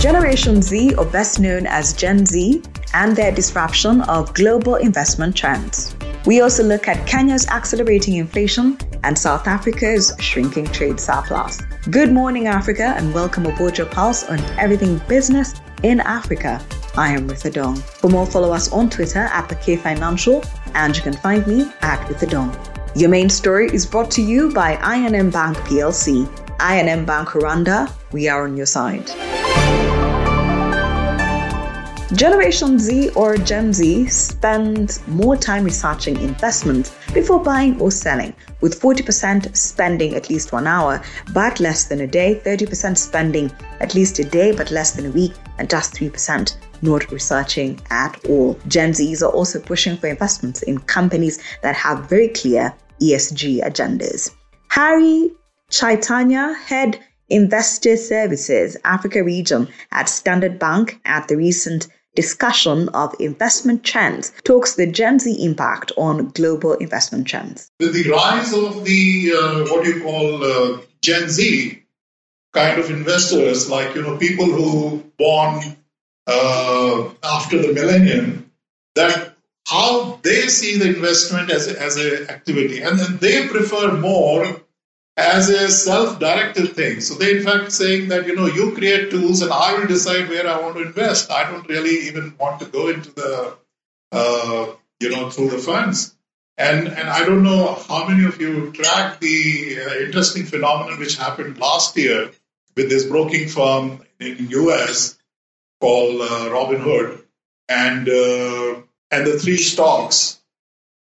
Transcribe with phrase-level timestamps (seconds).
[0.00, 2.62] Generation Z, or best known as Gen Z,
[2.94, 5.96] and their disruption of global investment trends.
[6.24, 11.60] We also look at Kenya's accelerating inflation and South Africa's shrinking trade surplus.
[11.90, 16.64] Good morning, Africa, and welcome aboard your pulse on everything business in Africa.
[16.96, 17.76] I am Ritha Dong.
[17.76, 20.44] For more, follow us on Twitter at the K Financial,
[20.74, 22.56] and you can find me at Ritha Dong.
[22.94, 26.28] Your main story is brought to you by I&M Bank PLC.
[26.60, 29.10] I&M Bank Rwanda, we are on your side.
[32.14, 38.80] Generation Z or Gen Z spends more time researching investments before buying or selling, with
[38.80, 41.02] 40% spending at least one hour
[41.34, 45.10] but less than a day, 30% spending at least a day but less than a
[45.10, 48.58] week, and just 3% not researching at all.
[48.68, 54.30] Gen Zs are also pushing for investments in companies that have very clear ESG agendas.
[54.68, 55.30] Harry
[55.68, 63.84] Chaitanya, head Investor Services Africa region at Standard Bank at the recent discussion of investment
[63.84, 67.70] trends talks the Gen Z impact on global investment trends.
[67.78, 71.80] With the rise of the uh, what you call uh, Gen Z
[72.52, 75.76] kind of investors, like you know people who born
[76.26, 78.50] uh, after the millennium,
[78.96, 79.36] that
[79.68, 84.60] how they see the investment as a, as an activity, and then they prefer more
[85.18, 87.00] as a self-directed thing.
[87.00, 90.28] So they in fact saying that you know you create tools and I will decide
[90.28, 91.30] where I want to invest.
[91.30, 93.56] I don't really even want to go into the
[94.12, 94.66] uh,
[95.00, 96.14] you know through the funds.
[96.56, 101.16] And and I don't know how many of you tracked the uh, interesting phenomenon which
[101.16, 102.30] happened last year
[102.76, 105.18] with this broking firm in the US
[105.80, 107.24] called uh, Robinhood
[107.68, 110.40] and uh, and the three stocks.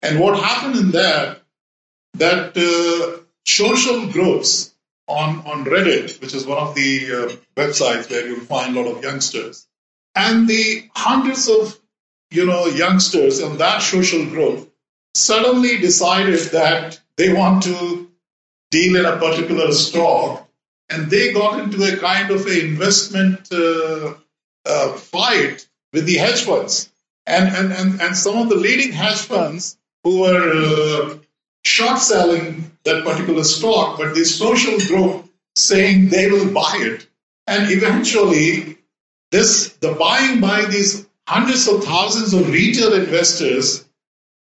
[0.00, 1.42] And what happened in that
[2.14, 4.74] that uh, social groups
[5.08, 8.96] on, on Reddit, which is one of the uh, websites where you'll find a lot
[8.96, 9.66] of youngsters,
[10.14, 11.78] and the hundreds of
[12.30, 14.72] you know youngsters in that social group
[15.14, 18.10] suddenly decided that they want to
[18.70, 20.48] deal in a particular stock,
[20.88, 24.14] and they got into a kind of an investment uh,
[24.64, 26.90] uh, fight with the hedge funds,
[27.26, 31.18] and, and and and some of the leading hedge funds who were uh,
[31.64, 37.06] short selling that particular stock, but the social group saying they will buy it.
[37.46, 38.78] And eventually,
[39.30, 43.84] this the buying by these hundreds of thousands of retail investors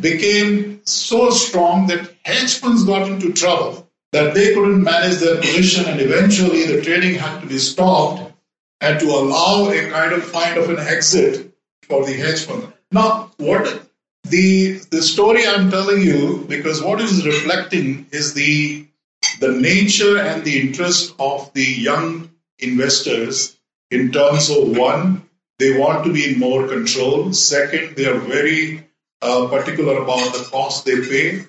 [0.00, 5.86] became so strong that hedge funds got into trouble that they couldn't manage their position
[5.86, 8.32] and eventually the trading had to be stopped
[8.80, 12.72] and to allow a kind of kind of an exit for the hedge fund.
[12.90, 13.88] Now, what
[14.32, 18.86] the the story I'm telling you, because what it is reflecting is the
[19.40, 23.58] the nature and the interest of the young investors
[23.90, 25.28] in terms of one,
[25.58, 27.32] they want to be in more control.
[27.32, 28.88] Second, they are very
[29.20, 31.44] uh, particular about the cost they pay.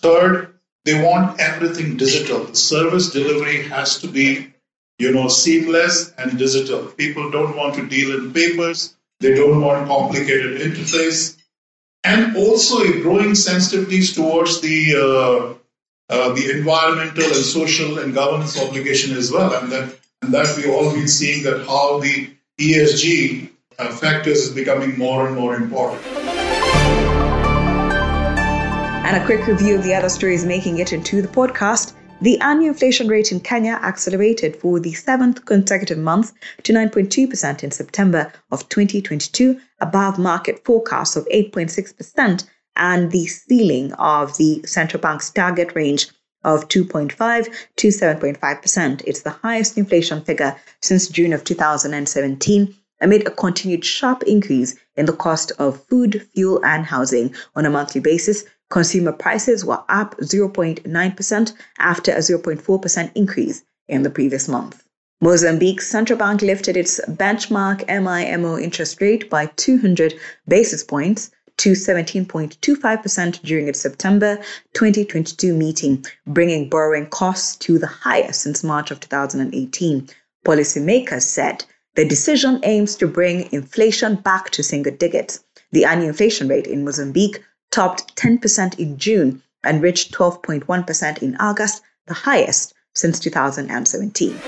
[0.00, 2.44] Third, they want everything digital.
[2.44, 4.52] The service delivery has to be,
[4.98, 6.86] you know, seamless and digital.
[6.86, 8.96] People don't want to deal in papers.
[9.20, 11.36] They don't want complicated interface
[12.06, 15.54] and also a growing sensitivities towards the uh,
[16.08, 20.70] uh, the environmental and social and governance obligation as well, and that and that we
[20.70, 22.30] all been seeing that how the
[22.60, 26.06] ESG uh, factors is becoming more and more important.
[29.06, 31.92] And a quick review of the other stories making it into the podcast.
[32.22, 36.32] The annual inflation rate in Kenya accelerated for the seventh consecutive month
[36.62, 44.34] to 9.2% in September of 2022, above market forecasts of 8.6% and the ceiling of
[44.38, 46.08] the central bank's target range
[46.42, 49.02] of 2.5 to 7.5%.
[49.06, 55.04] It's the highest inflation figure since June of 2017 amid a continued sharp increase in
[55.04, 60.16] the cost of food, fuel, and housing on a monthly basis, Consumer prices were up
[60.18, 64.82] 0.9% after a 0.4% increase in the previous month.
[65.20, 70.14] Mozambique's central bank lifted its benchmark MIMO interest rate by 200
[70.46, 74.36] basis points to 17.25% during its September
[74.74, 80.08] 2022 meeting, bringing borrowing costs to the highest since March of 2018.
[80.44, 81.64] Policymakers said
[81.94, 85.42] the decision aims to bring inflation back to single digits.
[85.72, 91.82] The annual inflation rate in Mozambique topped 10% in June and reached 12.1% in August,
[92.06, 94.38] the highest since 2017.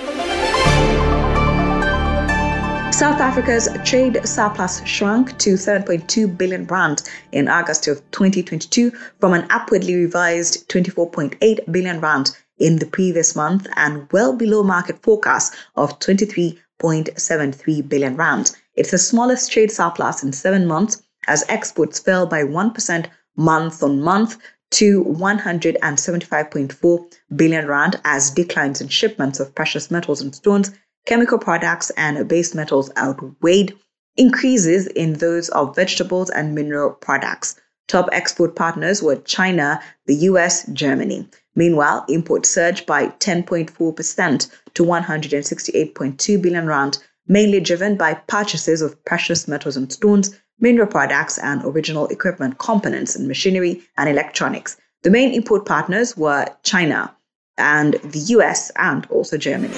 [2.99, 8.91] South Africa's trade surplus shrunk to 7.2 billion rand in August of 2022
[9.21, 15.01] from an upwardly revised 24.8 billion rand in the previous month and well below market
[15.03, 18.57] forecast of 23.73 billion rand.
[18.75, 23.07] It's the smallest trade surplus in seven months as exports fell by 1%
[23.37, 24.37] month on month
[24.71, 30.71] to 175.4 billion rand as declines in shipments of precious metals and stones,
[31.07, 33.75] chemical products, and base metals outweighed
[34.17, 37.59] increases in those of vegetables and mineral products.
[37.87, 41.29] Top export partners were China, the US, Germany.
[41.55, 49.49] Meanwhile, imports surged by 10.4% to 168.2 billion rand, mainly driven by purchases of precious
[49.49, 54.77] metals and stones, mineral products, and original equipment components in machinery and electronics.
[55.03, 57.15] The main import partners were China
[57.57, 59.75] and the US and also Germany.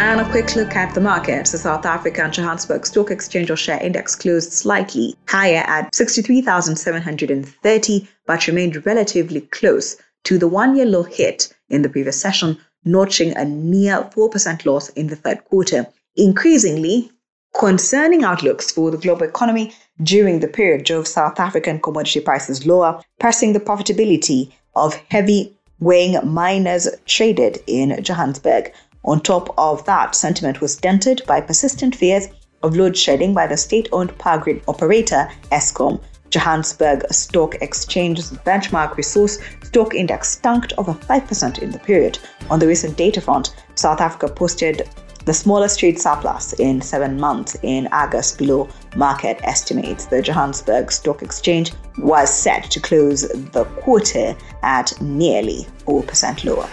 [0.00, 1.52] And a quick look at the markets.
[1.52, 8.46] The South African Johannesburg Stock Exchange or Share Index closed slightly higher at 63,730, but
[8.46, 13.44] remained relatively close to the one year low hit in the previous session, notching a
[13.44, 15.86] near 4% loss in the third quarter.
[16.16, 17.10] Increasingly,
[17.56, 23.02] concerning outlooks for the global economy during the period drove South African commodity prices lower,
[23.18, 28.72] pressing the profitability of heavy weighing miners traded in Johannesburg.
[29.04, 32.28] On top of that, sentiment was dented by persistent fears
[32.62, 36.00] of load shedding by the state owned power grid operator Eskom.
[36.30, 42.18] Johannesburg Stock Exchange's benchmark resource stock index tanked over 5% in the period.
[42.50, 44.88] On the recent data front, South Africa posted
[45.28, 48.66] the smallest trade surplus in seven months in August below
[48.96, 50.06] market estimates.
[50.06, 56.66] The Johannesburg Stock Exchange was set to close the quarter at nearly 4% lower.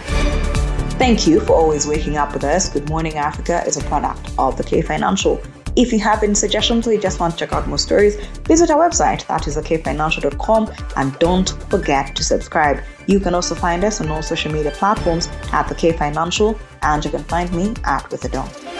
[0.96, 2.70] Thank you for always waking up with us.
[2.70, 5.38] Good Morning Africa is a product of the K Financial.
[5.76, 8.16] If you have any suggestions or you just want to check out more stories,
[8.48, 12.82] visit our website, that is thekfinancial.com, and don't forget to subscribe.
[13.06, 17.04] You can also find us on all social media platforms at the K Financial, and
[17.04, 18.75] you can find me at Ritha.